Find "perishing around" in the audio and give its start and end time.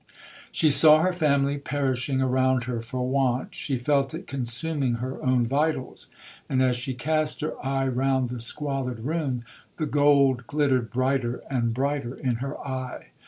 1.59-2.63